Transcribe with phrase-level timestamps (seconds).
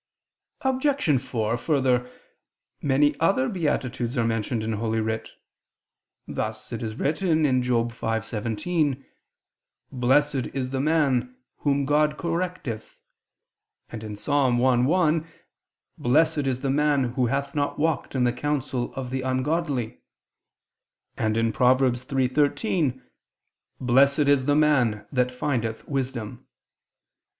[0.61, 1.21] Obj.
[1.21, 2.09] 4: Further,
[2.81, 5.29] many other beatitudes are mentioned in Holy Writ.
[6.27, 9.05] Thus, it is written (Job 5:17):
[9.91, 12.97] "Blessed is the man whom God correcteth";
[13.91, 14.27] and (Ps.
[14.27, 15.27] i, 1):
[15.99, 19.99] "Blessed is the man who hath not walked in the counsel of the ungodly";
[21.15, 21.79] and (Prov.
[21.79, 23.03] 3:13):
[23.79, 26.47] "Blessed is the man that findeth wisdom."